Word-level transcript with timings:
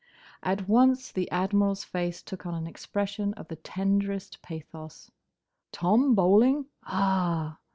At 0.41 0.67
once 0.67 1.11
the 1.11 1.29
Admiral's 1.29 1.83
face 1.83 2.23
took 2.23 2.47
on 2.47 2.55
an 2.55 2.65
expression 2.65 3.35
of 3.35 3.49
the 3.49 3.55
tenderest 3.55 4.41
pathos. 4.41 5.11
"Tom 5.71 6.15
Bowling?—Ah!" 6.15 7.59